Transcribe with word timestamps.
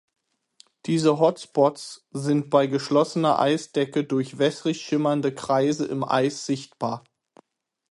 Diese 0.87 1.19
Hot-spots 1.19 2.07
sind 2.09 2.49
bei 2.49 2.65
geschlossener 2.65 3.37
Eisdecke 3.37 4.03
durch 4.03 4.39
wässrig 4.39 4.81
schimmernde 4.81 5.31
Kreise 5.31 5.85
im 5.85 6.03
Eis 6.03 6.47
sichtbar. 6.47 7.03